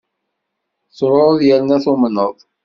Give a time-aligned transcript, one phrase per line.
[0.97, 2.35] Truḍ yerna tumneḍ.